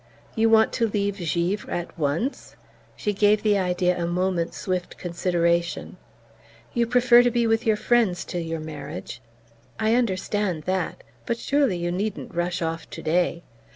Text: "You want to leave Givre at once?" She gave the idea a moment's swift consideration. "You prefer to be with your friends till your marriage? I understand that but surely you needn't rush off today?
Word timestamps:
"You 0.33 0.49
want 0.49 0.73
to 0.73 0.87
leave 0.87 1.17
Givre 1.19 1.69
at 1.71 1.95
once?" 1.95 2.55
She 2.95 3.13
gave 3.13 3.43
the 3.43 3.55
idea 3.59 4.03
a 4.03 4.07
moment's 4.07 4.57
swift 4.57 4.97
consideration. 4.97 5.97
"You 6.73 6.87
prefer 6.87 7.21
to 7.21 7.29
be 7.29 7.45
with 7.45 7.67
your 7.67 7.75
friends 7.77 8.25
till 8.25 8.41
your 8.41 8.61
marriage? 8.61 9.21
I 9.79 9.93
understand 9.93 10.63
that 10.63 11.03
but 11.27 11.37
surely 11.37 11.77
you 11.77 11.91
needn't 11.91 12.33
rush 12.33 12.63
off 12.63 12.89
today? 12.89 13.43